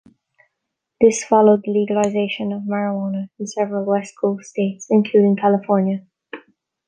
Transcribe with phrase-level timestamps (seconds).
[0.99, 6.03] This followed the legalization of marijuana in several west coasts states including California.